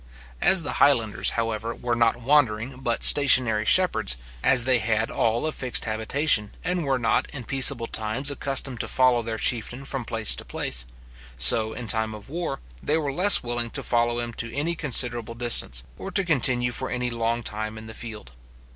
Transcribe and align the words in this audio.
As 0.41 0.63
the 0.63 0.73
Highlanders, 0.81 1.29
however, 1.37 1.75
were 1.75 1.93
not 1.95 2.17
wandering, 2.17 2.77
but 2.79 3.03
stationary 3.03 3.65
shepherds, 3.65 4.17
as 4.43 4.63
they 4.63 4.79
had 4.79 5.11
all 5.11 5.45
a 5.45 5.51
fixed 5.51 5.85
habitation, 5.85 6.49
and 6.63 6.85
were 6.85 6.97
not, 6.97 7.29
in 7.31 7.43
peaceable 7.43 7.85
times, 7.85 8.31
accustomed 8.31 8.79
to 8.79 8.87
follow 8.87 9.21
their 9.21 9.37
chieftain 9.37 9.85
from 9.85 10.03
place 10.03 10.33
to 10.37 10.43
place; 10.43 10.87
so, 11.37 11.73
in 11.73 11.85
time 11.87 12.15
of 12.15 12.29
war, 12.29 12.61
they 12.81 12.97
were 12.97 13.13
less 13.13 13.43
willing 13.43 13.69
to 13.69 13.83
follow 13.83 14.17
him 14.17 14.33
to 14.33 14.51
any 14.55 14.73
considerable 14.73 15.35
distance, 15.35 15.83
or 15.99 16.09
to 16.09 16.23
continue 16.25 16.71
for 16.71 16.89
any 16.89 17.11
long 17.11 17.43
time 17.43 17.77
in 17.77 17.85
the 17.85 17.93
field. 17.93 18.31